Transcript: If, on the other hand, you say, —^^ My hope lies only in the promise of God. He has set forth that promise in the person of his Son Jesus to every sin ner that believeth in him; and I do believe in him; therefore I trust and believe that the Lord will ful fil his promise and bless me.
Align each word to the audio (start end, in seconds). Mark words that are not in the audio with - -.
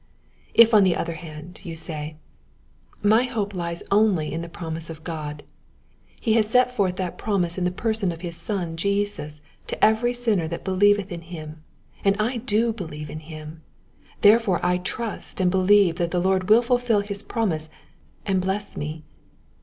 If, 0.55 0.73
on 0.73 0.83
the 0.83 0.95
other 0.95 1.13
hand, 1.13 1.59
you 1.63 1.75
say, 1.75 2.15
—^^ 3.03 3.05
My 3.07 3.21
hope 3.25 3.53
lies 3.53 3.83
only 3.91 4.33
in 4.33 4.41
the 4.41 4.49
promise 4.49 4.89
of 4.89 5.03
God. 5.03 5.43
He 6.19 6.33
has 6.33 6.49
set 6.49 6.75
forth 6.75 6.95
that 6.95 7.19
promise 7.19 7.55
in 7.55 7.65
the 7.65 7.71
person 7.71 8.11
of 8.11 8.21
his 8.21 8.35
Son 8.35 8.77
Jesus 8.77 9.41
to 9.67 9.85
every 9.85 10.11
sin 10.15 10.39
ner 10.39 10.47
that 10.47 10.63
believeth 10.65 11.11
in 11.11 11.21
him; 11.21 11.61
and 12.03 12.15
I 12.19 12.37
do 12.37 12.73
believe 12.73 13.11
in 13.11 13.19
him; 13.19 13.61
therefore 14.21 14.59
I 14.65 14.79
trust 14.79 15.39
and 15.39 15.51
believe 15.51 15.97
that 15.97 16.09
the 16.09 16.19
Lord 16.19 16.49
will 16.49 16.63
ful 16.63 16.79
fil 16.79 17.01
his 17.01 17.21
promise 17.21 17.69
and 18.25 18.41
bless 18.41 18.75
me. 18.75 19.03